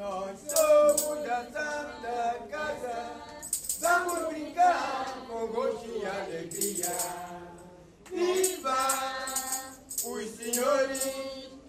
Nós 0.00 0.38
somos 0.48 1.26
da 1.26 1.44
Santa 1.44 2.46
Casa, 2.50 3.10
vamos 3.82 4.28
brincar 4.30 5.26
com 5.28 5.46
gosto 5.48 5.86
e 5.90 6.06
alegria. 6.06 6.96
Viva 8.10 8.76
os 10.06 10.30
senhores 10.30 11.04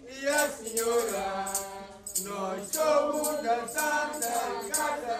e 0.08 0.26
a 0.28 0.48
senhora, 0.48 1.52
nós 2.24 2.68
somos 2.72 3.42
da 3.42 3.68
Santa 3.68 4.76
Casa, 4.78 5.18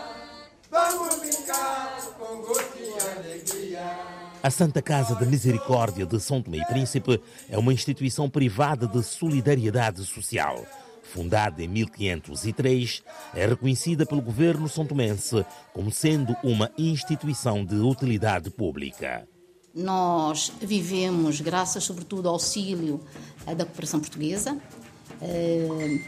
vamos 0.71 1.17
brincar 1.17 2.01
com 2.19 2.41
gosto 2.41 2.79
e 2.79 3.19
alegria. 3.19 4.33
A 4.43 4.51
Santa 4.51 4.81
Casa 4.81 5.15
de 5.17 5.27
Misericórdia 5.27 6.07
de 6.07 6.19
São 6.19 6.41
Tomé 6.41 6.61
e 6.61 6.65
Príncipe 6.65 7.23
é 7.51 7.59
uma 7.59 7.75
instituição 7.75 8.31
privada 8.31 8.87
de 8.87 9.03
solidariedade 9.03 10.03
social 10.07 10.65
fundada 11.13 11.63
em 11.63 11.69
1503, 11.69 13.03
é 13.35 13.47
reconhecida 13.47 14.07
pelo 14.07 14.23
governo 14.23 14.69
santomense 14.69 15.45
como 15.73 15.91
sendo 15.91 16.35
uma 16.43 16.71
instituição 16.79 17.65
de 17.65 17.77
utilidade 17.77 18.51
pública. 18.51 19.29
Nós 19.75 20.53
vivemos, 20.61 21.41
graças 21.41 21.85
sobretudo 21.85 22.29
ao 22.29 22.35
auxílio 22.35 23.01
eh, 23.47 23.55
da 23.55 23.65
cooperação 23.65 24.01
portuguesa, 24.01 24.59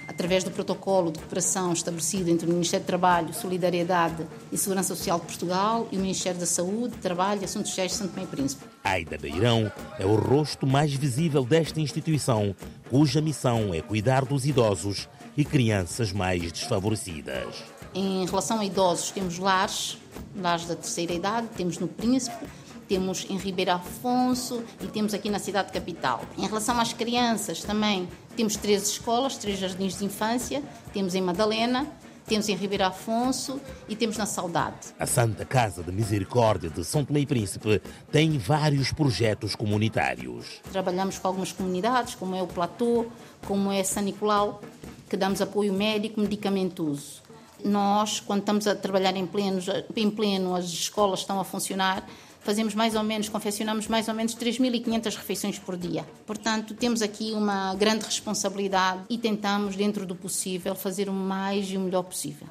através 0.09 0.45
do 0.45 0.51
protocolo 0.51 1.13
de 1.13 1.19
cooperação 1.19 1.73
estabelecido 1.73 2.31
entre 2.31 2.47
o 2.47 2.51
Ministério 2.51 2.85
do 2.85 2.87
Trabalho, 2.87 3.35
Solidariedade 3.35 4.27
e 4.51 4.59
Segurança 4.59 4.95
Social 4.95 5.21
de 5.21 5.27
Portugal 5.27 5.89
e 5.91 5.97
o 5.97 6.01
Ministério 6.01 6.41
da 6.41 6.47
Saúde, 6.47 6.97
Trabalho 6.97 7.43
e 7.43 7.45
Assuntos 7.45 7.71
Sociais 7.71 7.93
de 7.93 7.99
Santo 7.99 8.15
Tomé 8.15 8.25
e 8.25 8.27
Príncipe. 8.27 8.65
Aida 8.83 9.17
Beirão 9.17 9.71
é 9.99 10.05
o 10.05 10.15
rosto 10.15 10.67
mais 10.67 10.93
visível 10.93 11.45
desta 11.45 11.81
instituição, 11.81 12.55
cuja 12.91 13.21
missão 13.21 13.73
é 13.73 13.81
cuidar 13.81 14.25
dos 14.25 14.47
idosos 14.47 15.09
e 15.37 15.45
crianças 15.45 16.13
mais 16.13 16.53
desfavorecidas. 16.53 17.65
Em 17.95 18.27
relação 18.27 18.59
a 18.59 18.65
idosos, 18.65 19.11
temos 19.11 19.39
lares, 19.39 19.99
lares 20.37 20.67
da 20.67 20.75
terceira 20.75 21.13
idade, 21.13 21.49
temos 21.57 21.79
no 21.79 21.87
Príncipe, 21.87 22.45
temos 22.89 23.27
em 23.29 23.37
Ribeiro 23.37 23.73
Afonso 23.73 24.63
e 24.81 24.87
temos 24.87 25.15
aqui 25.15 25.31
na 25.31 25.39
cidade 25.39 25.73
capital. 25.73 26.23
Em 26.37 26.47
relação 26.47 26.79
às 26.81 26.93
crianças, 26.93 27.63
também 27.63 28.09
temos 28.37 28.57
três 28.57 28.89
escolas, 28.89 29.37
três 29.37 29.59
jardins 29.59 29.99
de 29.99 30.05
infância, 30.05 30.63
temos 30.93 31.15
em 31.15 31.23
Madalena, 31.23 31.87
temos 32.27 32.49
em 32.49 32.55
Ribeiro 32.55 32.85
Afonso 32.85 33.61
e 33.89 33.95
temos 33.95 34.17
na 34.17 34.27
Saudade. 34.27 34.95
A 34.99 35.07
Santa 35.07 35.45
Casa 35.45 35.83
de 35.83 35.93
Misericórdia 35.93 36.71
de 36.71 36.83
São 36.85 37.05
Tomé 37.05 37.21
e 37.21 37.27
Príncipe 37.27 37.83
tem 38.11 38.39
vários 38.39 38.93
projetos 38.93 39.55
comunitários. 39.55 40.61
Trabalhamos 40.73 41.19
com 41.19 41.29
algumas 41.29 41.53
comunidades, 41.53 42.15
como 42.15 42.35
é 42.35 42.43
o 42.43 42.47
Platô, 42.47 43.07
como 43.47 43.71
é 43.71 43.85
São 43.85 44.03
Nicolau, 44.03 44.63
que 45.09 45.17
damos 45.17 45.43
apoio 45.43 45.73
médico 45.73 46.21
medicamentoso. 46.21 47.23
Nós, 47.63 48.21
quando 48.21 48.41
estamos 48.41 48.67
a 48.67 48.75
trabalhar 48.75 49.17
em 49.17 49.27
pleno, 49.27 49.61
em 49.95 50.11
pleno 50.11 50.55
as 50.55 50.67
escolas 50.67 51.21
estão 51.21 51.39
a 51.41 51.45
funcionar, 51.45 52.07
fazemos 52.45 52.75
mais 52.75 52.95
ou 52.95 53.03
menos, 53.03 53.29
confeccionamos 53.29 53.89
mais 53.89 54.07
ou 54.07 54.15
menos 54.15 54.37
3.500 54.37 55.17
refeições 55.17 55.59
por 55.59 55.77
dia. 55.77 56.05
Portanto, 56.27 56.75
temos 56.75 57.03
aqui 57.03 57.33
uma 57.33 57.75
grande 57.75 58.05
responsabilidade 58.05 59.01
e 59.09 59.19
tentamos, 59.19 59.75
dentro 59.75 60.07
do 60.07 60.15
possível, 60.15 60.75
fazer 60.75 61.09
o 61.09 61.13
mais 61.13 61.71
e 61.71 61.77
o 61.77 61.81
melhor 61.81 62.03
possível. 62.03 62.47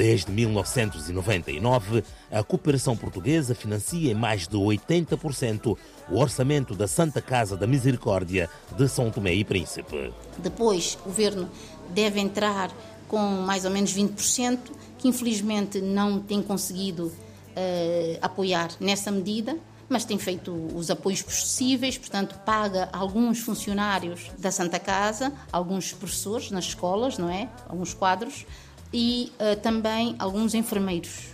Desde 0.00 0.32
1999, 0.32 2.02
a 2.32 2.42
cooperação 2.42 2.96
portuguesa 2.96 3.54
financia 3.54 4.10
em 4.10 4.14
mais 4.14 4.48
de 4.48 4.56
80% 4.56 5.76
o 6.08 6.18
orçamento 6.18 6.74
da 6.74 6.88
Santa 6.88 7.20
Casa 7.20 7.54
da 7.54 7.66
Misericórdia 7.66 8.48
de 8.78 8.88
São 8.88 9.10
Tomé 9.10 9.34
e 9.34 9.44
Príncipe. 9.44 10.10
Depois, 10.38 10.96
o 11.02 11.04
governo 11.04 11.50
deve 11.90 12.18
entrar 12.18 12.70
com 13.08 13.18
mais 13.18 13.66
ou 13.66 13.70
menos 13.70 13.94
20%, 13.94 14.58
que 14.96 15.06
infelizmente 15.06 15.82
não 15.82 16.18
tem 16.18 16.42
conseguido 16.42 17.08
uh, 17.08 18.18
apoiar 18.22 18.70
nessa 18.80 19.10
medida, 19.10 19.58
mas 19.86 20.06
tem 20.06 20.18
feito 20.18 20.50
os 20.74 20.88
apoios 20.88 21.20
possíveis, 21.20 21.98
portanto, 21.98 22.38
paga 22.46 22.88
alguns 22.90 23.40
funcionários 23.40 24.30
da 24.38 24.50
Santa 24.50 24.78
Casa, 24.78 25.30
alguns 25.52 25.92
professores 25.92 26.50
nas 26.50 26.64
escolas, 26.64 27.18
não 27.18 27.28
é? 27.28 27.50
Alguns 27.68 27.92
quadros 27.92 28.46
e 28.92 29.32
uh, 29.38 29.60
também 29.60 30.14
alguns 30.18 30.54
enfermeiros. 30.54 31.30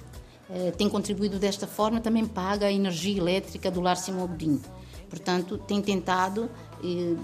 Uh, 0.49 0.71
tem 0.77 0.89
contribuído 0.89 1.39
desta 1.39 1.67
forma, 1.67 2.01
também 2.01 2.25
paga 2.25 2.67
a 2.67 2.73
energia 2.73 3.19
elétrica 3.19 3.71
do 3.71 3.81
Lar 3.81 3.97
Simão 3.97 4.27
Bodinho. 4.27 4.63
Portanto, 5.09 5.57
tem 5.59 5.81
tentado, 5.81 6.51
eh, 6.83 7.15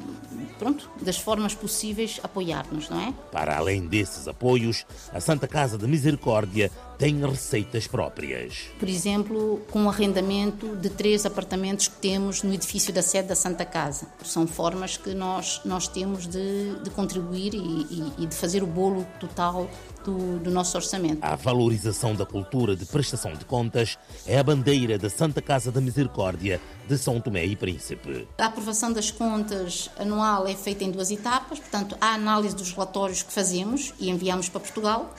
pronto, 0.58 0.88
das 1.00 1.18
formas 1.18 1.54
possíveis, 1.54 2.20
apoiar-nos, 2.22 2.88
não 2.88 3.00
é? 3.00 3.12
Para 3.32 3.56
além 3.56 3.86
desses 3.86 4.28
apoios, 4.28 4.86
a 5.12 5.20
Santa 5.20 5.48
Casa 5.48 5.76
de 5.76 5.86
Misericórdia 5.86 6.70
tem 6.96 7.18
receitas 7.20 7.88
próprias. 7.88 8.66
Por 8.78 8.88
exemplo, 8.88 9.60
com 9.70 9.86
o 9.86 9.88
arrendamento 9.88 10.76
de 10.76 10.88
três 10.90 11.26
apartamentos 11.26 11.88
que 11.88 11.96
temos 11.96 12.42
no 12.44 12.54
edifício 12.54 12.92
da 12.92 13.02
sede 13.02 13.28
da 13.28 13.34
Santa 13.34 13.64
Casa. 13.64 14.06
São 14.24 14.46
formas 14.46 14.96
que 14.96 15.12
nós, 15.12 15.60
nós 15.64 15.88
temos 15.88 16.28
de, 16.28 16.76
de 16.82 16.90
contribuir 16.90 17.52
e, 17.54 17.58
e, 17.58 18.12
e 18.18 18.26
de 18.26 18.34
fazer 18.34 18.62
o 18.62 18.66
bolo 18.66 19.04
total 19.18 19.68
do, 20.04 20.38
do, 20.38 20.50
nosso 20.50 20.76
orçamento. 20.76 21.18
A 21.22 21.36
valorização 21.36 22.14
da 22.14 22.26
cultura 22.26 22.74
de 22.76 22.84
prestação 22.84 23.32
de 23.32 23.44
contas 23.44 23.98
é 24.26 24.38
a 24.38 24.42
bandeira 24.42 24.98
da 24.98 25.08
Santa 25.08 25.40
Casa 25.40 25.70
da 25.70 25.80
Misericórdia 25.80 26.60
de 26.88 26.98
São 26.98 27.20
Tomé 27.20 27.44
e 27.44 27.56
Príncipe. 27.56 28.28
A 28.38 28.46
aprovação 28.46 28.92
das 28.92 29.10
contas 29.10 29.90
anual 29.98 30.46
é 30.46 30.54
feita 30.54 30.84
em 30.84 30.90
duas 30.90 31.10
etapas, 31.10 31.58
portanto, 31.58 31.96
há 32.00 32.08
a 32.08 32.14
análise 32.14 32.54
dos 32.54 32.70
relatórios 32.72 33.22
que 33.22 33.32
fazemos 33.32 33.94
e 33.98 34.10
enviamos 34.10 34.48
para 34.48 34.60
Portugal. 34.60 35.14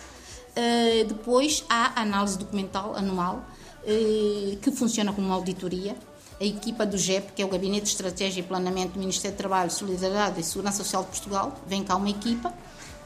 Uh, 0.51 1.05
depois 1.05 1.65
há 1.69 1.99
a 1.99 2.01
análise 2.01 2.37
documental 2.37 2.95
anual, 2.95 3.43
uh, 3.83 4.57
que 4.57 4.71
funciona 4.71 5.11
como 5.11 5.27
uma 5.27 5.35
auditoria. 5.35 5.95
A 6.39 6.45
equipa 6.45 6.85
do 6.85 6.97
GEP, 6.97 7.31
que 7.33 7.41
é 7.41 7.45
o 7.45 7.47
Gabinete 7.47 7.83
de 7.83 7.89
Estratégia 7.89 8.41
e 8.41 8.43
Planeamento 8.43 8.93
do 8.93 8.99
Ministério 8.99 9.35
do 9.35 9.39
Trabalho, 9.39 9.71
Solidariedade 9.71 10.39
e 10.39 10.43
Segurança 10.43 10.83
Social 10.83 11.03
de 11.03 11.09
Portugal, 11.09 11.55
vem 11.65 11.83
cá 11.83 11.95
uma 11.95 12.09
equipa 12.09 12.53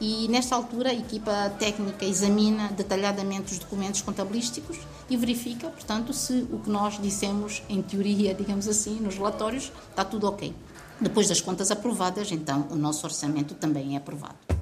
e 0.00 0.28
nesta 0.28 0.54
altura 0.54 0.90
a 0.90 0.94
equipa 0.94 1.50
técnica 1.58 2.04
examina 2.04 2.68
detalhadamente 2.68 3.52
os 3.52 3.58
documentos 3.58 4.00
contabilísticos 4.02 4.78
e 5.10 5.16
verifica, 5.16 5.68
portanto, 5.68 6.12
se 6.12 6.46
o 6.52 6.58
que 6.58 6.70
nós 6.70 7.00
dissemos 7.00 7.62
em 7.68 7.82
teoria, 7.82 8.32
digamos 8.36 8.68
assim, 8.68 9.00
nos 9.00 9.16
relatórios, 9.16 9.72
está 9.90 10.04
tudo 10.04 10.26
ok. 10.28 10.54
Depois 11.00 11.28
das 11.28 11.40
contas 11.40 11.70
aprovadas, 11.70 12.30
então 12.32 12.66
o 12.70 12.74
nosso 12.74 13.06
orçamento 13.06 13.54
também 13.54 13.94
é 13.94 13.98
aprovado. 13.98 14.57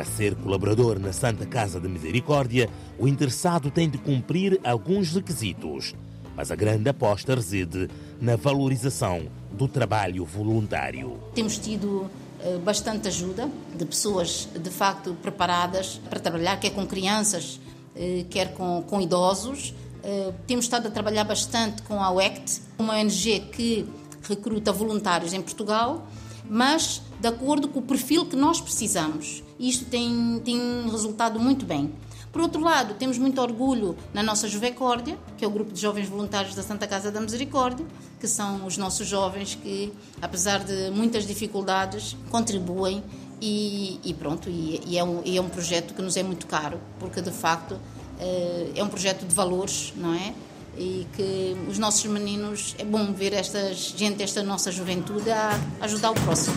Para 0.00 0.08
ser 0.08 0.34
colaborador 0.34 0.98
na 0.98 1.12
Santa 1.12 1.44
Casa 1.44 1.78
de 1.78 1.86
Misericórdia, 1.86 2.70
o 2.98 3.06
interessado 3.06 3.70
tem 3.70 3.86
de 3.86 3.98
cumprir 3.98 4.58
alguns 4.64 5.12
requisitos, 5.12 5.94
mas 6.34 6.50
a 6.50 6.56
grande 6.56 6.88
aposta 6.88 7.34
reside 7.34 7.86
na 8.18 8.34
valorização 8.34 9.28
do 9.52 9.68
trabalho 9.68 10.24
voluntário. 10.24 11.20
Temos 11.34 11.58
tido 11.58 12.10
eh, 12.42 12.56
bastante 12.64 13.08
ajuda 13.08 13.50
de 13.76 13.84
pessoas 13.84 14.48
de 14.58 14.70
facto 14.70 15.14
preparadas 15.20 16.00
para 16.08 16.18
trabalhar, 16.18 16.58
quer 16.58 16.70
com 16.70 16.86
crianças, 16.86 17.60
eh, 17.94 18.24
quer 18.30 18.54
com, 18.54 18.82
com 18.88 19.02
idosos. 19.02 19.74
Eh, 20.02 20.32
temos 20.46 20.64
estado 20.64 20.88
a 20.88 20.90
trabalhar 20.90 21.24
bastante 21.24 21.82
com 21.82 22.02
a 22.02 22.10
UECT, 22.10 22.62
uma 22.78 22.94
ONG 22.94 23.40
que 23.52 23.86
recruta 24.26 24.72
voluntários 24.72 25.34
em 25.34 25.42
Portugal, 25.42 26.08
mas 26.50 27.00
de 27.20 27.28
acordo 27.28 27.68
com 27.68 27.78
o 27.78 27.82
perfil 27.82 28.26
que 28.26 28.34
nós 28.34 28.60
precisamos. 28.60 29.44
Isto 29.58 29.84
tem, 29.84 30.42
tem 30.44 30.90
resultado 30.90 31.38
muito 31.38 31.64
bem. 31.64 31.92
Por 32.32 32.42
outro 32.42 32.60
lado, 32.60 32.94
temos 32.94 33.18
muito 33.18 33.40
orgulho 33.40 33.96
na 34.12 34.22
nossa 34.22 34.48
Juvecórdia, 34.48 35.16
que 35.38 35.44
é 35.44 35.48
o 35.48 35.50
grupo 35.50 35.72
de 35.72 35.80
jovens 35.80 36.08
voluntários 36.08 36.54
da 36.54 36.62
Santa 36.62 36.86
Casa 36.86 37.10
da 37.10 37.20
Misericórdia, 37.20 37.86
que 38.18 38.26
são 38.26 38.66
os 38.66 38.76
nossos 38.76 39.06
jovens 39.06 39.54
que, 39.54 39.92
apesar 40.20 40.64
de 40.64 40.90
muitas 40.90 41.26
dificuldades, 41.26 42.16
contribuem 42.30 43.02
e, 43.40 44.00
e 44.04 44.12
pronto, 44.12 44.50
e, 44.50 44.80
e, 44.86 44.98
é 44.98 45.04
um, 45.04 45.22
e, 45.24 45.36
é 45.36 45.40
um, 45.40 45.48
projeto 45.48 45.94
que 45.94 46.02
nos 46.02 46.16
é 46.16 46.22
muito 46.22 46.46
caro, 46.46 46.80
porque 46.98 47.20
de 47.20 47.30
facto 47.30 47.78
eh, 48.18 48.72
é 48.76 48.84
um 48.84 48.88
projeto 48.88 49.26
de 49.26 49.34
valores, 49.34 49.92
não 49.96 50.14
é? 50.14 50.34
e 50.76 51.06
que 51.14 51.56
os 51.68 51.78
nossos 51.78 52.04
meninos, 52.06 52.74
é 52.78 52.84
bom 52.84 53.12
ver 53.12 53.32
esta 53.32 53.72
gente, 53.74 54.22
esta 54.22 54.42
nossa 54.42 54.70
juventude 54.72 55.30
a 55.30 55.58
ajudar 55.80 56.10
o 56.10 56.14
próximo. 56.14 56.56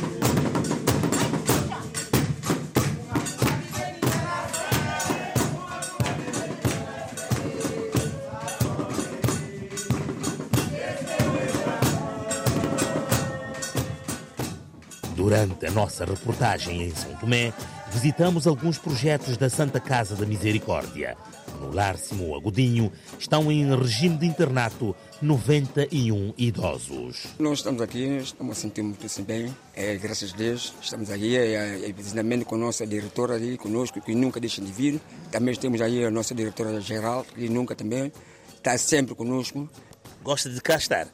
Durante 15.15 15.65
a 15.65 15.71
nossa 15.71 16.03
reportagem 16.03 16.83
em 16.83 16.93
São 16.93 17.15
Tomé, 17.15 17.53
visitamos 17.91 18.45
alguns 18.45 18.77
projetos 18.77 19.37
da 19.37 19.49
Santa 19.49 19.79
Casa 19.79 20.15
da 20.15 20.25
Misericórdia. 20.25 21.15
No 21.63 21.71
Lar 21.71 21.97
Simão 21.97 22.35
Agudinho 22.35 22.91
estão 23.17 23.49
em 23.49 23.73
regime 23.73 24.17
de 24.17 24.25
internato 24.25 24.93
91 25.21 26.33
idosos. 26.37 27.27
Nós 27.39 27.59
estamos 27.59 27.81
aqui, 27.81 28.17
estamos 28.17 28.57
a 28.57 28.61
sentir 28.61 28.81
muito 28.81 29.05
assim 29.05 29.23
bem, 29.23 29.55
é, 29.73 29.95
graças 29.95 30.33
a 30.33 30.35
Deus. 30.35 30.73
Estamos 30.81 31.09
aí, 31.09 31.37
é, 31.37 31.89
é, 31.89 32.43
com 32.43 32.55
a 32.55 32.57
nossa 32.57 32.85
diretora 32.85 33.35
ali 33.35 33.57
conosco, 33.57 34.01
que 34.01 34.13
nunca 34.13 34.41
deixa 34.41 34.61
de 34.61 34.71
vir. 34.73 34.99
Também 35.31 35.55
temos 35.55 35.79
aí 35.79 36.03
a 36.03 36.11
nossa 36.11 36.35
diretora 36.35 36.81
geral, 36.81 37.25
que 37.33 37.47
nunca 37.47 37.75
também 37.75 38.11
está 38.57 38.77
sempre 38.77 39.15
conosco. 39.15 39.69
Gosta 40.21 40.49
de 40.49 40.59
cá 40.59 40.75
estar? 40.75 41.07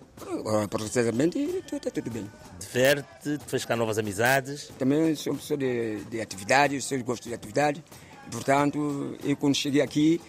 Precisamente, 0.70 1.38
está 1.72 1.92
tudo 1.92 2.10
bem. 2.10 2.30
Diverte, 2.60 3.38
fez 3.46 3.66
cá 3.66 3.76
novas 3.76 4.00
amizades? 4.00 4.72
Também 4.80 5.16
sou 5.16 5.36
pessoa 5.36 5.58
de, 5.58 6.04
de 6.06 6.20
atividade, 6.20 6.82
sou 6.82 6.98
gosto 7.04 7.30
de 7.30 7.36
atividade. 7.36 7.84
Portanto, 8.32 9.18
eu 9.24 9.36
quando 9.36 9.56
cheguei 9.56 9.82
aqui 9.82 10.22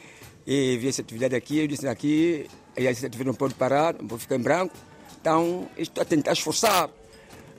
e 0.46 0.76
vi 0.78 0.88
essa 0.88 1.02
atividade 1.02 1.34
aqui, 1.34 1.58
eu 1.58 1.66
disse 1.66 1.86
aqui, 1.86 2.48
e 2.76 2.86
essa 2.86 3.06
atividade 3.06 3.26
não 3.26 3.34
pode 3.34 3.54
parar, 3.54 3.94
não 3.94 4.06
pode 4.06 4.22
ficar 4.22 4.36
em 4.36 4.42
branco. 4.42 4.74
Então, 5.20 5.68
estou 5.76 6.02
a 6.02 6.04
tentar 6.04 6.32
esforçar. 6.32 6.88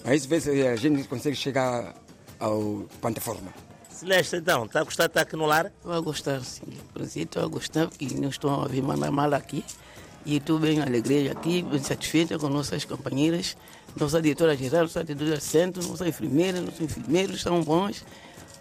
Mas 0.04 0.22
às 0.22 0.26
vezes 0.26 0.66
a 0.66 0.76
gente 0.76 1.08
consegue 1.08 1.36
chegar 1.36 1.94
ao 2.40 2.88
plataforma. 3.00 3.54
Celeste, 3.90 4.38
então, 4.38 4.66
está 4.66 4.80
a 4.80 4.84
gostar 4.84 5.04
de 5.04 5.12
estar 5.12 5.22
aqui 5.22 5.36
no 5.36 5.46
lar? 5.46 5.68
Estou 5.68 5.94
a 5.94 6.00
gostar, 6.00 6.44
sim. 6.44 6.64
Por 6.92 7.04
estou 7.04 7.44
a 7.44 7.48
gostar, 7.48 7.88
porque 7.88 8.08
não 8.16 8.30
estou 8.30 8.50
a 8.50 8.68
vir 8.68 8.82
mandar 8.82 9.12
mal 9.12 9.32
aqui. 9.34 9.64
E 10.26 10.38
estou 10.38 10.58
bem 10.58 10.82
alegre 10.82 11.30
aqui, 11.30 11.62
bem 11.62 11.82
satisfeita 11.84 12.40
com 12.40 12.50
nossas 12.50 12.84
companheiras. 12.84 13.56
Nossa 13.96 14.22
diretora-geral, 14.22 14.84
nossa 14.84 15.04
diretora-centro, 15.04 15.88
nossa 15.88 16.08
enfermeira, 16.08 16.62
nossos 16.62 16.82
enfermeiros 16.82 17.42
são 17.42 17.62
bons. 17.62 18.04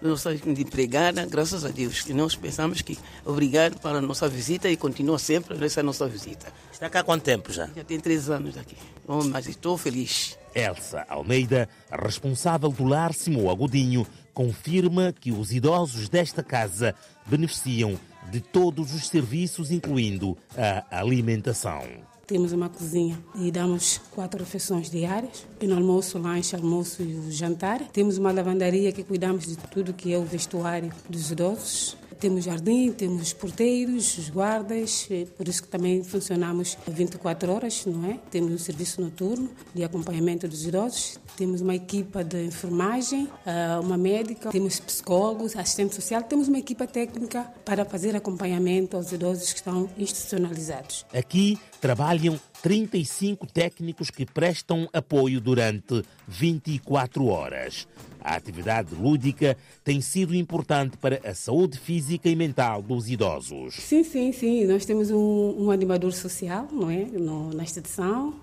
Nossa 0.00 0.34
empregada, 0.34 1.26
graças 1.26 1.64
a 1.64 1.68
Deus. 1.68 2.06
E 2.08 2.14
nós 2.14 2.34
pensamos 2.34 2.80
que 2.80 2.98
obrigado 3.24 3.78
pela 3.78 4.00
nossa 4.00 4.28
visita 4.28 4.68
e 4.70 4.76
continua 4.76 5.18
sempre 5.18 5.62
essa 5.64 5.82
nossa 5.82 6.08
visita. 6.08 6.50
Está 6.72 6.88
cá 6.88 7.00
há 7.00 7.04
quanto 7.04 7.22
tempo 7.22 7.52
já? 7.52 7.68
Já 7.76 7.84
tem 7.84 8.00
três 8.00 8.30
anos 8.30 8.56
aqui. 8.56 8.76
Oh, 9.06 9.22
mas 9.24 9.46
estou 9.46 9.76
feliz. 9.76 10.38
Elsa 10.54 11.04
Almeida, 11.08 11.68
responsável 11.90 12.70
do 12.70 12.84
lar 12.84 13.12
Simão 13.12 13.50
Agudinho, 13.50 14.06
confirma 14.32 15.12
que 15.12 15.30
os 15.30 15.52
idosos 15.52 16.08
desta 16.08 16.42
casa 16.42 16.94
beneficiam 17.26 17.98
de 18.30 18.40
todos 18.40 18.94
os 18.94 19.06
serviços, 19.08 19.70
incluindo 19.70 20.36
a 20.56 20.98
alimentação. 20.98 21.82
Temos 22.30 22.52
uma 22.52 22.68
cozinha 22.68 23.18
e 23.34 23.50
damos 23.50 24.00
quatro 24.12 24.38
refeições 24.38 24.88
diárias, 24.88 25.44
no 25.60 25.74
almoço, 25.74 26.16
lanche, 26.16 26.54
almoço 26.54 27.02
e 27.02 27.28
jantar. 27.32 27.80
Temos 27.92 28.18
uma 28.18 28.30
lavandaria 28.30 28.92
que 28.92 29.02
cuidamos 29.02 29.46
de 29.46 29.56
tudo 29.56 29.92
que 29.92 30.14
é 30.14 30.16
o 30.16 30.22
vestuário 30.22 30.92
dos 31.08 31.32
idosos. 31.32 31.96
Temos 32.20 32.44
jardim, 32.44 32.92
temos 32.92 33.32
porteiros, 33.32 34.18
os 34.18 34.28
guardas, 34.28 35.08
por 35.38 35.48
isso 35.48 35.62
que 35.62 35.68
também 35.68 36.04
funcionamos 36.04 36.76
24 36.86 37.50
horas, 37.50 37.86
não 37.86 38.10
é? 38.10 38.18
Temos 38.30 38.52
um 38.52 38.58
serviço 38.58 39.00
noturno 39.00 39.50
de 39.74 39.82
acompanhamento 39.82 40.46
dos 40.46 40.66
idosos, 40.66 41.18
temos 41.34 41.62
uma 41.62 41.74
equipa 41.74 42.22
de 42.22 42.44
enfermagem, 42.44 43.26
ah, 43.46 43.80
uma 43.82 43.96
médica, 43.96 44.50
temos 44.50 44.78
psicólogos, 44.78 45.56
assistente 45.56 45.94
social, 45.94 46.22
temos 46.22 46.46
uma 46.46 46.58
equipa 46.58 46.86
técnica 46.86 47.50
para 47.64 47.86
fazer 47.86 48.14
acompanhamento 48.14 48.98
aos 48.98 49.10
idosos 49.12 49.54
que 49.54 49.58
estão 49.60 49.88
institucionalizados. 49.96 51.06
Aqui 51.14 51.58
trabalham 51.80 52.38
35 52.62 53.46
técnicos 53.46 54.10
que 54.10 54.26
prestam 54.26 54.88
apoio 54.92 55.40
durante 55.40 56.02
24 56.28 57.26
horas. 57.26 57.88
A 58.22 58.34
atividade 58.34 58.94
lúdica 58.94 59.56
tem 59.82 60.00
sido 60.00 60.34
importante 60.34 60.96
para 60.98 61.20
a 61.24 61.34
saúde 61.34 61.78
física 61.78 62.28
e 62.28 62.36
mental 62.36 62.82
dos 62.82 63.08
idosos. 63.08 63.74
Sim, 63.74 64.04
sim, 64.04 64.30
sim. 64.32 64.66
Nós 64.66 64.84
temos 64.84 65.10
um, 65.10 65.54
um 65.58 65.70
animador 65.70 66.12
social, 66.12 66.68
não 66.70 66.90
é, 66.90 67.04
no, 67.04 67.50
na 67.54 67.62
instituição 67.62 68.34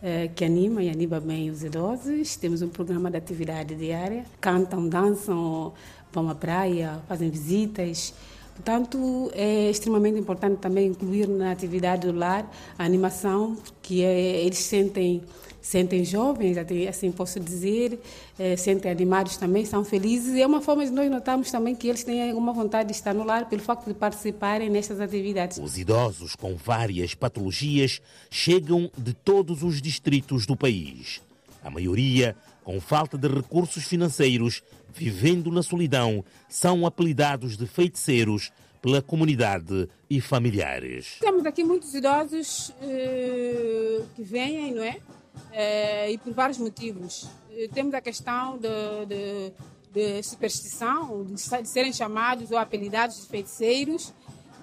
eh, 0.00 0.28
que 0.34 0.44
anima 0.44 0.82
e 0.82 0.90
anima 0.90 1.18
bem 1.18 1.50
os 1.50 1.64
idosos. 1.64 2.36
Temos 2.36 2.62
um 2.62 2.68
programa 2.68 3.10
de 3.10 3.16
atividade 3.16 3.74
diária. 3.74 4.24
Cantam, 4.40 4.88
dançam, 4.88 5.72
vão 6.12 6.28
à 6.28 6.34
praia, 6.34 7.02
fazem 7.08 7.30
visitas. 7.30 8.14
Portanto, 8.54 9.30
é 9.34 9.68
extremamente 9.68 10.18
importante 10.18 10.58
também 10.58 10.86
incluir 10.86 11.28
na 11.28 11.50
atividade 11.50 12.06
do 12.06 12.16
lar 12.16 12.48
a 12.78 12.84
animação, 12.84 13.56
porque 13.56 14.02
é, 14.02 14.44
eles 14.44 14.58
sentem 14.58 15.22
sentem 15.64 16.04
jovens, 16.04 16.58
assim 16.86 17.10
posso 17.10 17.40
dizer, 17.40 17.98
é, 18.38 18.54
sentem 18.54 18.90
animados 18.90 19.38
também, 19.38 19.64
são 19.64 19.82
felizes. 19.82 20.34
E 20.34 20.42
é 20.42 20.46
uma 20.46 20.60
forma 20.60 20.84
de 20.84 20.90
nós 20.90 21.10
notarmos 21.10 21.50
também 21.50 21.74
que 21.74 21.88
eles 21.88 22.04
têm 22.04 22.28
alguma 22.28 22.52
vontade 22.52 22.90
de 22.90 22.94
estar 22.94 23.14
no 23.14 23.24
lar 23.24 23.48
pelo 23.48 23.62
facto 23.62 23.86
de 23.86 23.94
participarem 23.94 24.68
nestas 24.68 25.00
atividades. 25.00 25.56
Os 25.56 25.78
idosos 25.78 26.36
com 26.36 26.54
várias 26.54 27.14
patologias 27.14 28.02
chegam 28.30 28.90
de 28.96 29.14
todos 29.14 29.62
os 29.62 29.80
distritos 29.80 30.44
do 30.44 30.54
país. 30.54 31.22
A 31.62 31.70
maioria, 31.70 32.36
com 32.64 32.80
falta 32.80 33.16
de 33.16 33.28
recursos 33.28 33.84
financeiros, 33.84 34.62
vivendo 34.92 35.52
na 35.52 35.62
solidão, 35.62 36.24
são 36.48 36.84
apelidados 36.84 37.56
de 37.56 37.66
feiticeiros 37.66 38.50
pela 38.82 39.00
comunidade 39.00 39.88
e 40.10 40.20
familiares. 40.20 41.18
Temos 41.20 41.46
aqui 41.46 41.62
muitos 41.62 41.94
idosos 41.94 42.70
uh, 42.70 44.06
que 44.16 44.22
vêm, 44.22 44.74
não 44.74 44.82
é? 44.82 44.98
é, 45.52 46.10
e 46.10 46.18
por 46.18 46.32
vários 46.32 46.58
motivos. 46.58 47.28
Eh, 47.50 47.68
temos 47.72 47.94
a 47.94 48.00
questão 48.00 48.58
de, 48.58 49.06
de, 49.06 49.52
de 49.92 50.22
superstição, 50.22 51.24
de, 51.24 51.34
de, 51.34 51.68
serem 51.68 51.92
chamados 51.92 52.50
ou 52.50 52.58
apelidados 52.58 53.22
de 53.22 53.28
feiticeiros 53.28 54.12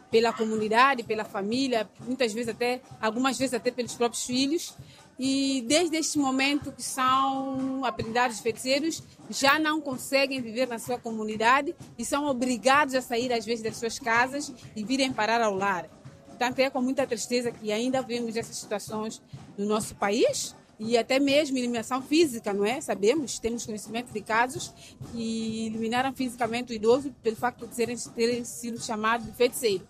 pela 0.10 0.34
comunidade, 0.34 1.04
pela 1.04 1.24
família, 1.24 1.90
muitas 2.06 2.34
vezes 2.34 2.50
até, 2.50 2.82
algumas 3.00 3.38
vezes 3.38 3.54
até 3.54 3.72
pelos 3.72 3.96
próprios 3.96 4.26
filhos. 4.26 4.76
E 5.24 5.64
desde 5.68 5.98
este 5.98 6.18
momento 6.18 6.72
que 6.72 6.82
são 6.82 7.86
apelidados 7.86 8.40
feiticeiros, 8.40 9.04
já 9.30 9.60
não 9.60 9.80
conseguem 9.80 10.42
viver 10.42 10.68
na 10.68 10.80
sua 10.80 10.98
comunidade 10.98 11.76
e 11.96 12.04
são 12.04 12.26
obrigados 12.26 12.96
a 12.96 13.04
sair 13.04 13.32
às 13.32 13.46
vezes 13.46 13.64
das 13.64 13.78
suas 13.78 14.00
casas 14.00 14.52
e 14.76 14.84
virem 14.84 15.14
parar 15.14 15.40
ao 15.40 15.54
lar. 15.54 15.88
Portanto, 16.26 16.58
é 16.58 16.72
com 16.72 16.82
muita 16.82 17.06
tristeza 17.06 17.52
que 17.52 17.72
ainda 17.72 18.02
vemos 18.02 18.36
essas 18.36 18.58
situações 18.58 19.22
no 19.56 19.68
nosso 19.68 19.94
país, 19.94 20.56
e 20.80 20.98
até 20.98 21.20
mesmo 21.20 21.56
eliminação 21.56 22.02
física, 22.02 22.52
não 22.52 22.66
é? 22.66 22.82
Sabemos, 22.82 23.38
temos 23.38 23.68
conhecimento 23.68 24.12
de 24.12 24.20
casos 24.20 24.74
que 25.12 25.68
eliminaram 25.68 26.12
fisicamente 26.12 26.74
o 26.74 26.76
idoso 26.76 27.14
pelo 27.22 27.36
facto 27.36 27.68
de 27.68 27.76
terem, 27.76 27.96
terem 28.16 28.44
sido 28.44 28.82
chamados 28.82 29.28
de 29.28 29.34
feiticeiro. 29.34 29.88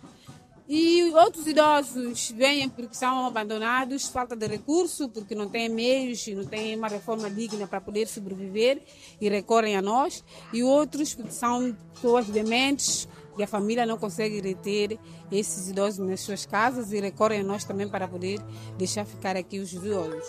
E 0.73 1.11
outros 1.15 1.45
idosos 1.45 2.31
vêm 2.31 2.69
porque 2.69 2.95
são 2.95 3.25
abandonados, 3.25 4.07
falta 4.07 4.37
de 4.37 4.47
recurso, 4.47 5.09
porque 5.09 5.35
não 5.35 5.49
têm 5.49 5.67
meios, 5.67 6.25
não 6.27 6.45
têm 6.45 6.77
uma 6.77 6.87
reforma 6.87 7.29
digna 7.29 7.67
para 7.67 7.81
poder 7.81 8.07
sobreviver 8.07 8.81
e 9.19 9.27
recorrem 9.27 9.75
a 9.75 9.81
nós. 9.81 10.23
E 10.53 10.63
outros 10.63 11.13
porque 11.13 11.33
são 11.33 11.75
pessoas 11.93 12.27
dementes, 12.27 13.05
e 13.37 13.43
a 13.43 13.47
família 13.47 13.85
não 13.85 13.97
consegue 13.97 14.39
reter 14.39 14.97
esses 15.29 15.67
idosos 15.67 16.07
nas 16.07 16.21
suas 16.21 16.45
casas 16.45 16.93
e 16.93 17.01
recorrem 17.01 17.41
a 17.41 17.43
nós 17.43 17.65
também 17.65 17.89
para 17.89 18.07
poder 18.07 18.39
deixar 18.77 19.05
ficar 19.05 19.35
aqui 19.35 19.59
os 19.59 19.73
idosos. 19.73 20.23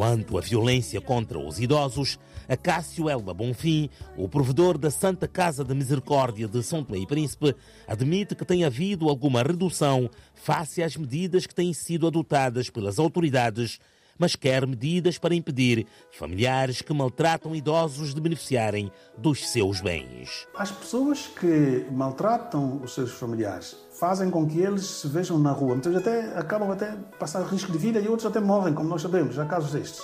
Quanto 0.00 0.38
à 0.38 0.40
violência 0.40 0.98
contra 0.98 1.38
os 1.38 1.60
idosos, 1.60 2.18
Acácio 2.48 3.06
Elba 3.06 3.34
Bonfim, 3.34 3.90
o 4.16 4.30
provedor 4.30 4.78
da 4.78 4.90
Santa 4.90 5.28
Casa 5.28 5.62
de 5.62 5.74
Misericórdia 5.74 6.48
de 6.48 6.62
São 6.62 6.82
Tomé 6.82 7.00
e 7.00 7.06
Príncipe, 7.06 7.54
admite 7.86 8.34
que 8.34 8.46
tem 8.46 8.64
havido 8.64 9.10
alguma 9.10 9.42
redução 9.42 10.08
face 10.34 10.82
às 10.82 10.96
medidas 10.96 11.46
que 11.46 11.54
têm 11.54 11.74
sido 11.74 12.06
adotadas 12.06 12.70
pelas 12.70 12.98
autoridades 12.98 13.78
mas 14.20 14.36
quer 14.36 14.66
medidas 14.66 15.16
para 15.16 15.34
impedir 15.34 15.86
familiares 16.12 16.82
que 16.82 16.92
maltratam 16.92 17.56
idosos 17.56 18.14
de 18.14 18.20
beneficiarem 18.20 18.92
dos 19.16 19.48
seus 19.48 19.80
bens. 19.80 20.46
As 20.54 20.70
pessoas 20.70 21.26
que 21.26 21.86
maltratam 21.90 22.82
os 22.84 22.92
seus 22.92 23.12
familiares 23.12 23.74
fazem 23.98 24.30
com 24.30 24.46
que 24.46 24.60
eles 24.60 24.84
se 24.84 25.08
vejam 25.08 25.38
na 25.38 25.52
rua. 25.52 25.74
Muitas 25.74 25.92
vezes 25.92 26.06
até 26.06 26.38
acabam 26.38 26.70
até 26.70 26.94
passar 27.18 27.42
risco 27.44 27.72
de 27.72 27.78
vida 27.78 27.98
e 27.98 28.08
outros 28.08 28.26
até 28.26 28.40
morrem, 28.40 28.74
como 28.74 28.88
nós 28.88 29.00
sabemos, 29.00 29.38
há 29.38 29.46
casos 29.46 29.72
destes. 29.72 30.02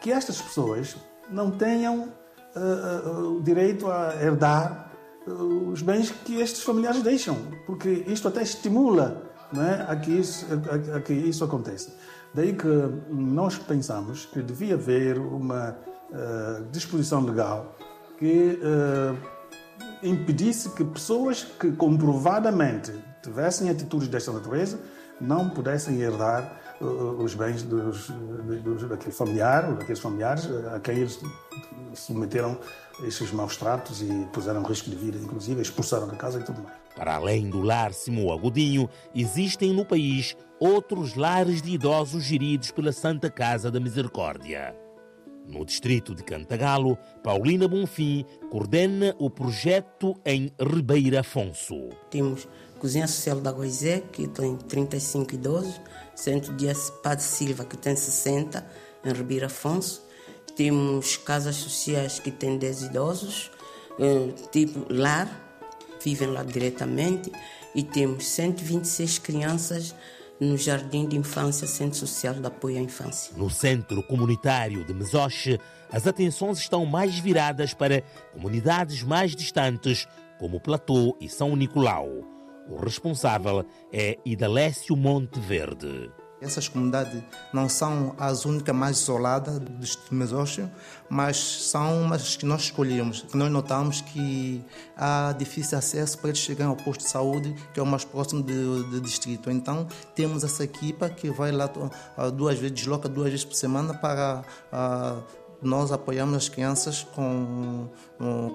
Que 0.00 0.10
estas 0.10 0.40
pessoas 0.40 0.96
não 1.30 1.50
tenham 1.50 2.12
eh, 2.56 2.58
eh, 2.58 3.08
o 3.10 3.40
direito 3.42 3.86
a 3.88 4.14
herdar 4.20 4.88
os 5.26 5.82
bens 5.82 6.10
que 6.10 6.40
estes 6.40 6.62
familiares 6.62 7.02
deixam, 7.02 7.36
porque 7.66 8.04
isto 8.06 8.28
até 8.28 8.42
estimula 8.42 9.28
não 9.52 9.62
é, 9.62 9.86
a, 9.88 9.96
que 9.96 10.10
isso, 10.10 10.46
a, 10.50 10.96
a 10.96 11.00
que 11.00 11.12
isso 11.12 11.44
aconteça. 11.44 11.94
Daí 12.38 12.52
que 12.52 12.68
nós 13.10 13.58
pensamos 13.58 14.26
que 14.26 14.40
devia 14.40 14.74
haver 14.74 15.18
uma 15.18 15.76
uh, 16.08 16.64
disposição 16.70 17.20
legal 17.24 17.74
que 18.16 18.60
uh, 18.62 19.18
impedisse 20.06 20.70
que 20.70 20.84
pessoas 20.84 21.42
que 21.42 21.72
comprovadamente 21.72 22.94
tivessem 23.24 23.68
atitudes 23.68 24.06
desta 24.06 24.30
natureza 24.30 24.78
não 25.20 25.50
pudessem 25.50 26.00
herdar 26.00 26.76
uh, 26.80 26.84
os 27.20 27.34
bens 27.34 27.64
dos, 27.64 28.08
dos, 28.08 28.88
daquele 28.88 29.12
familiar 29.12 29.70
ou 29.70 29.74
daqueles 29.74 29.98
familiares 29.98 30.48
a 30.72 30.78
quem 30.78 30.98
eles 30.98 31.18
submeteram 31.92 32.56
esses 33.02 33.30
maus 33.30 33.56
tratos 33.56 34.02
e 34.02 34.26
puseram 34.32 34.62
risco 34.62 34.90
de 34.90 34.96
vida, 34.96 35.18
inclusive 35.18 35.60
expulsaram 35.60 36.06
da 36.06 36.16
casa 36.16 36.40
e 36.40 36.44
tudo 36.44 36.62
mais. 36.62 36.76
Para 36.94 37.14
além 37.14 37.48
do 37.48 37.60
lar 37.60 37.92
Simão 37.92 38.32
Agudinho, 38.32 38.88
existem 39.14 39.72
no 39.72 39.84
país 39.84 40.36
outros 40.58 41.14
lares 41.14 41.62
de 41.62 41.70
idosos 41.70 42.24
geridos 42.24 42.70
pela 42.70 42.92
Santa 42.92 43.30
Casa 43.30 43.70
da 43.70 43.78
Misericórdia. 43.78 44.74
No 45.46 45.64
distrito 45.64 46.14
de 46.14 46.22
Cantagalo, 46.22 46.98
Paulina 47.22 47.66
Bonfim 47.66 48.24
coordena 48.50 49.14
o 49.18 49.30
projeto 49.30 50.14
em 50.24 50.52
Ribeira 50.60 51.20
Afonso. 51.20 51.88
Temos 52.10 52.46
Cozinha 52.78 53.06
Social 53.06 53.40
da 53.40 53.50
Goizé, 53.50 54.02
que 54.12 54.28
tem 54.28 54.56
35 54.56 55.34
idosos, 55.34 55.80
Centro 56.14 56.52
de 56.54 56.66
Padre 57.02 57.24
Silva, 57.24 57.64
que 57.64 57.78
tem 57.78 57.96
60, 57.96 58.64
em 59.04 59.12
Ribeira 59.12 59.46
Afonso. 59.46 60.07
Temos 60.58 61.16
casas 61.16 61.54
sociais 61.54 62.18
que 62.18 62.32
têm 62.32 62.58
10 62.58 62.82
idosos, 62.82 63.48
eh, 63.96 64.32
tipo 64.50 64.92
lar, 64.92 65.30
vivem 66.04 66.26
lá 66.26 66.42
diretamente. 66.42 67.30
E 67.76 67.84
temos 67.84 68.26
126 68.26 69.20
crianças 69.20 69.94
no 70.40 70.56
Jardim 70.56 71.06
de 71.06 71.16
Infância, 71.16 71.64
Centro 71.64 71.96
Social 71.96 72.34
de 72.34 72.44
Apoio 72.44 72.76
à 72.76 72.80
Infância. 72.80 73.32
No 73.36 73.48
Centro 73.48 74.02
Comunitário 74.02 74.84
de 74.84 74.92
Mesoche, 74.92 75.60
as 75.92 76.08
atenções 76.08 76.58
estão 76.58 76.84
mais 76.84 77.16
viradas 77.20 77.72
para 77.72 78.02
comunidades 78.32 79.04
mais 79.04 79.36
distantes, 79.36 80.08
como 80.40 80.60
Platô 80.60 81.16
e 81.20 81.28
São 81.28 81.54
Nicolau. 81.54 82.08
O 82.68 82.74
responsável 82.74 83.64
é 83.92 84.18
Idalécio 84.26 84.96
Monteverde. 84.96 86.10
Essas 86.40 86.68
comunidades 86.68 87.22
não 87.52 87.68
são 87.68 88.14
as 88.16 88.44
únicas 88.44 88.74
mais 88.74 89.00
isoladas 89.00 89.60
Distrito 89.80 90.14
Mesócio, 90.14 90.70
mas 91.08 91.36
são 91.36 92.02
umas 92.02 92.36
que 92.36 92.46
nós 92.46 92.62
escolhemos, 92.62 93.22
que 93.22 93.36
nós 93.36 93.50
notamos 93.50 94.00
que 94.00 94.64
há 94.96 95.34
difícil 95.36 95.76
acesso 95.76 96.18
para 96.18 96.28
eles 96.28 96.40
chegarem 96.40 96.70
ao 96.70 96.76
posto 96.76 97.00
de 97.04 97.10
saúde, 97.10 97.54
que 97.74 97.80
é 97.80 97.82
o 97.82 97.86
mais 97.86 98.04
próximo 98.04 98.42
do, 98.42 98.84
do 98.84 99.00
distrito. 99.00 99.50
Então, 99.50 99.88
temos 100.14 100.44
essa 100.44 100.62
equipa 100.62 101.08
que 101.08 101.30
vai 101.30 101.50
lá 101.50 101.68
duas 102.36 102.58
vezes, 102.58 102.72
desloca 102.72 103.08
duas 103.08 103.30
vezes 103.30 103.44
por 103.44 103.54
semana 103.54 103.94
para 103.94 104.44
nós 105.60 105.90
apoiamos 105.92 106.36
as 106.36 106.48
crianças 106.48 107.06
com, 107.14 107.88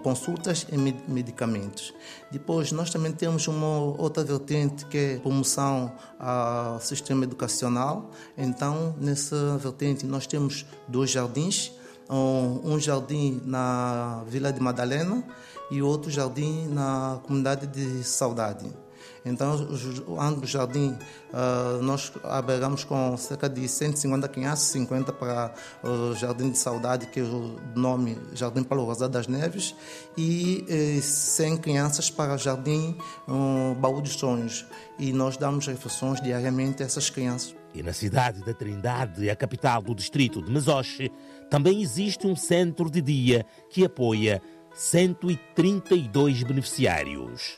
consultas 0.03 0.65
e 0.71 0.77
medicamentos. 0.77 1.93
Depois, 2.31 2.71
nós 2.71 2.89
também 2.89 3.11
temos 3.11 3.47
uma 3.47 3.79
outra 3.97 4.23
vertente 4.23 4.85
que 4.85 4.97
é 4.97 5.17
promoção 5.17 5.91
ao 6.19 6.79
sistema 6.79 7.23
educacional. 7.23 8.11
Então, 8.37 8.95
nessa 8.99 9.57
vertente, 9.57 10.05
nós 10.05 10.27
temos 10.27 10.65
dois 10.87 11.09
jardins. 11.09 11.71
Um 12.09 12.77
jardim 12.79 13.41
na 13.45 14.23
Vila 14.27 14.51
de 14.51 14.59
Madalena 14.59 15.23
e 15.71 15.81
outro 15.81 16.11
jardim 16.11 16.67
na 16.67 17.19
comunidade 17.23 17.65
de 17.65 18.03
Saudade. 18.03 18.82
Então, 19.25 19.55
o 19.55 20.45
jardim, 20.45 20.97
uh, 21.31 21.81
nós 21.81 22.11
abrigamos 22.23 22.83
com 22.83 23.15
cerca 23.15 23.47
de 23.47 23.67
150 23.67 24.27
crianças, 24.27 24.67
50 24.67 25.13
para 25.13 25.53
o 25.81 26.13
Jardim 26.13 26.51
de 26.51 26.57
Saudade, 26.57 27.07
que 27.07 27.21
é 27.21 27.23
o 27.23 27.57
nome 27.73 28.17
Jardim 28.33 28.63
Paulo 28.63 28.83
Rosado 28.83 29.13
das 29.13 29.27
Neves, 29.27 29.75
e 30.17 30.65
eh, 30.67 31.01
100 31.01 31.57
crianças 31.57 32.09
para 32.09 32.35
o 32.35 32.37
Jardim 32.37 32.97
um, 33.27 33.73
Baú 33.75 34.01
dos 34.01 34.13
Sonhos. 34.13 34.65
E 34.99 35.13
nós 35.13 35.37
damos 35.37 35.67
refeições 35.67 36.21
diariamente 36.21 36.83
a 36.83 36.85
essas 36.85 37.09
crianças. 37.09 37.55
E 37.73 37.81
na 37.81 37.93
cidade 37.93 38.41
da 38.43 38.53
Trindade, 38.53 39.29
a 39.29 39.35
capital 39.35 39.81
do 39.81 39.95
distrito 39.95 40.41
de 40.41 40.51
Mesoche, 40.51 41.09
também 41.49 41.81
existe 41.81 42.27
um 42.27 42.35
centro 42.35 42.89
de 42.89 43.01
dia 43.01 43.45
que 43.69 43.85
apoia 43.85 44.41
132 44.75 46.43
beneficiários. 46.43 47.57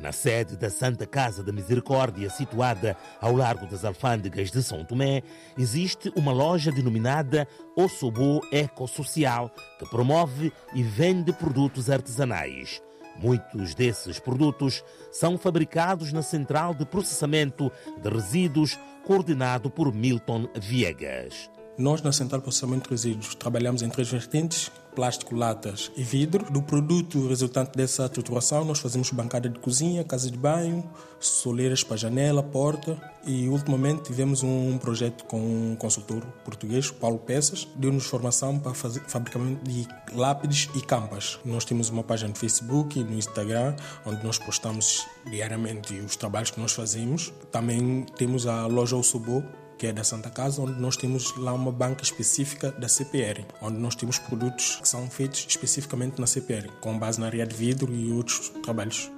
Na 0.00 0.12
sede 0.12 0.56
da 0.56 0.70
Santa 0.70 1.06
Casa 1.06 1.42
da 1.42 1.52
Misericórdia, 1.52 2.30
situada 2.30 2.96
ao 3.20 3.36
largo 3.36 3.66
das 3.66 3.84
Alfândegas 3.84 4.50
de 4.50 4.62
São 4.62 4.82
Tomé, 4.82 5.22
existe 5.58 6.10
uma 6.16 6.32
loja 6.32 6.72
denominada 6.72 7.46
Ossobô 7.76 8.40
Ecossocial, 8.50 9.50
que 9.78 9.86
promove 9.90 10.50
e 10.74 10.82
vende 10.82 11.34
produtos 11.34 11.90
artesanais. 11.90 12.80
Muitos 13.18 13.74
desses 13.74 14.18
produtos 14.18 14.82
são 15.12 15.36
fabricados 15.36 16.14
na 16.14 16.22
Central 16.22 16.74
de 16.74 16.86
Processamento 16.86 17.70
de 18.02 18.08
Resíduos, 18.08 18.78
coordenado 19.04 19.68
por 19.68 19.92
Milton 19.92 20.48
Viegas. 20.58 21.50
Nós, 21.76 22.00
na 22.00 22.12
Central 22.12 22.40
de 22.40 22.44
Processamento 22.44 22.84
de 22.84 22.90
Resíduos, 22.90 23.34
trabalhamos 23.34 23.82
em 23.82 23.90
três 23.90 24.10
vertentes: 24.10 24.70
plástico, 24.94 25.34
latas 25.34 25.90
e 25.96 26.02
vidro. 26.02 26.50
Do 26.50 26.62
produto 26.62 27.26
resultante 27.28 27.72
dessa 27.76 28.08
trituração, 28.08 28.64
nós 28.64 28.78
fazemos 28.78 29.10
bancada 29.10 29.48
de 29.48 29.58
cozinha, 29.58 30.04
casa 30.04 30.30
de 30.30 30.36
banho, 30.36 30.88
soleiras 31.18 31.82
para 31.82 31.96
janela, 31.96 32.42
porta. 32.42 33.00
E, 33.26 33.48
ultimamente, 33.48 34.04
tivemos 34.04 34.42
um 34.42 34.78
projeto 34.78 35.24
com 35.24 35.38
um 35.38 35.76
consultor 35.76 36.24
português, 36.44 36.90
Paulo 36.90 37.18
Peças, 37.18 37.68
deu-nos 37.76 38.06
formação 38.06 38.58
para 38.58 38.72
fazer 38.72 39.00
fabricamento 39.00 39.62
de 39.62 39.86
lápides 40.12 40.70
e 40.74 40.80
campas. 40.80 41.38
Nós 41.44 41.64
temos 41.64 41.90
uma 41.90 42.02
página 42.02 42.30
no 42.30 42.34
Facebook 42.34 42.98
e 42.98 43.04
no 43.04 43.14
Instagram, 43.14 43.76
onde 44.06 44.24
nós 44.24 44.38
postamos 44.38 45.06
diariamente 45.30 45.94
os 45.94 46.16
trabalhos 46.16 46.50
que 46.50 46.60
nós 46.60 46.72
fazemos. 46.72 47.32
Também 47.52 48.06
temos 48.16 48.46
a 48.46 48.66
loja 48.66 48.96
Osobô, 48.96 49.42
que 49.80 49.86
é 49.86 49.92
da 49.94 50.04
Santa 50.04 50.28
Casa, 50.28 50.60
onde 50.60 50.78
nós 50.78 50.94
temos 50.94 51.34
lá 51.38 51.54
uma 51.54 51.72
banca 51.72 52.02
específica 52.02 52.70
da 52.70 52.86
CPR, 52.86 53.46
onde 53.62 53.78
nós 53.78 53.94
temos 53.94 54.18
produtos 54.18 54.76
que 54.76 54.86
são 54.86 55.08
feitos 55.08 55.46
especificamente 55.48 56.20
na 56.20 56.26
CPR, 56.26 56.68
com 56.82 56.98
base 56.98 57.18
na 57.18 57.24
área 57.24 57.46
de 57.46 57.56
vidro 57.56 57.90
e 57.90 58.12
outros 58.12 58.50
trabalhos. 58.62 59.10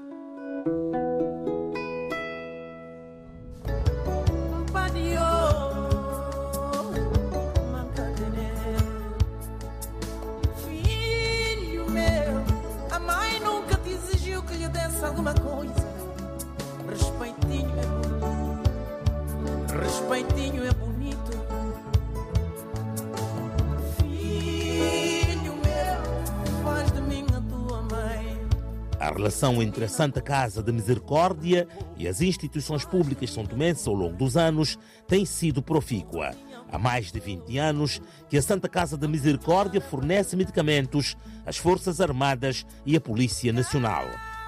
Relação 29.23 29.63
entre 29.63 29.85
a 29.85 29.89
Santa 29.89 30.21
Casa 30.21 30.61
da 30.61 30.73
Misericórdia 30.73 31.69
e 31.97 32.09
as 32.09 32.21
instituições 32.21 32.85
públicas 32.85 33.31
são 33.31 33.47
tomenses 33.47 33.87
ao 33.87 33.95
longo 33.95 34.17
dos 34.17 34.37
anos 34.37 34.77
tem 35.07 35.25
sido 35.25 35.63
profícua. 35.63 36.33
Há 36.73 36.77
mais 36.77 37.13
de 37.13 37.21
20 37.21 37.57
anos 37.57 38.01
que 38.29 38.37
a 38.37 38.43
Santa 38.43 38.69
Casa 38.69 38.97
da 38.97 39.07
Misericórdia 39.07 39.81
fornece 39.81 40.35
medicamentos 40.35 41.17
às 41.47 41.57
Forças 41.57 42.01
Armadas 42.01 42.67
e 42.85 42.97
à 42.97 43.01
Polícia 43.01 43.53
Nacional. 43.53 44.07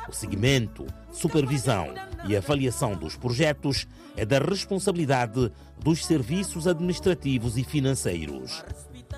O 0.09 0.12
seguimento, 0.12 0.85
supervisão 1.12 1.95
e 2.26 2.37
avaliação 2.37 2.97
dos 2.97 3.14
projetos 3.14 3.87
é 4.16 4.26
da 4.26 4.40
responsabilidade 4.40 5.52
dos 5.78 6.04
serviços 6.04 6.66
administrativos 6.66 7.57
e 7.57 7.62
financeiros. 7.62 8.64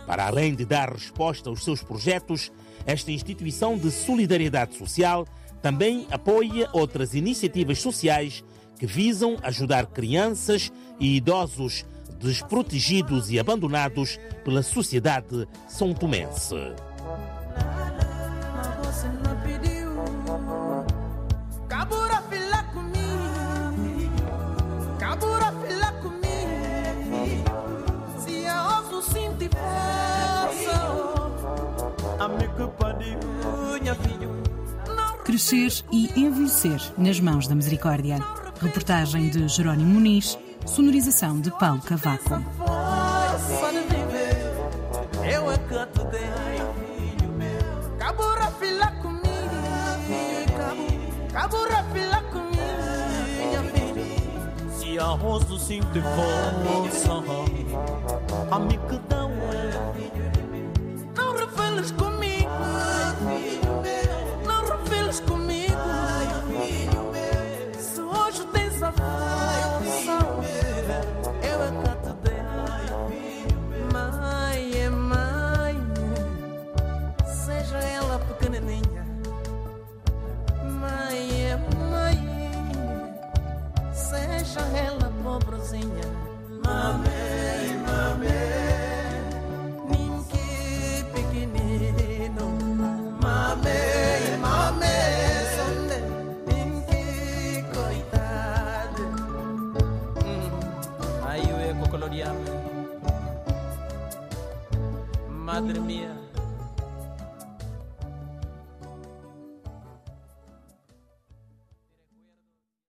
Para 0.06 0.26
além 0.26 0.54
de 0.54 0.66
dar 0.66 0.92
resposta 0.92 1.48
aos 1.48 1.64
seus 1.64 1.82
projetos, 1.82 2.52
esta 2.86 3.10
instituição 3.10 3.76
de 3.76 3.90
solidariedade 3.90 4.76
social 4.76 5.26
também 5.62 6.06
apoia 6.10 6.68
outras 6.72 7.14
iniciativas 7.14 7.80
sociais 7.80 8.44
que 8.78 8.86
visam 8.86 9.36
ajudar 9.42 9.86
crianças 9.86 10.70
e 11.00 11.16
idosos 11.16 11.84
desprotegidos 12.20 13.30
e 13.30 13.38
abandonados 13.38 14.18
pela 14.44 14.62
sociedade 14.62 15.46
são 15.68 15.92
tomense. 15.92 16.54
Crescer 35.36 35.84
e 35.92 36.18
envelhecer 36.18 36.80
nas 36.96 37.20
mãos 37.20 37.46
da 37.46 37.54
misericórdia. 37.54 38.16
Reportagem 38.58 39.28
de 39.28 39.46
Jerónimo 39.48 39.92
Muniz, 39.92 40.38
sonorização 40.64 41.38
de 41.38 41.50
Paulo 41.50 41.82
Cavaco. 41.82 42.42
É 45.22 45.38
que 45.58 45.86
te 45.92 46.04
dei, 46.06 47.18
filho 47.18 47.32
meu. 47.34 47.98
Cabura 47.98 48.50
fila 48.52 48.96
seja 84.08 84.60
ela 84.76 85.12
pobrezinha. 85.22 86.06
Mamãe, 86.64 87.66
mamãe, 87.86 89.20
ninguém 89.90 91.04
pequenino. 91.12 92.46
Mamãe, 93.20 94.38
mamãe, 94.40 95.42
sonde, 95.56 95.98
ninguém 96.46 97.64
coitado. 97.74 99.04
Aí 101.26 101.50
eu 101.50 101.56
é 101.58 101.74
cocoloriano 101.74 102.40
Madre 105.28 105.80
mia 105.80 106.15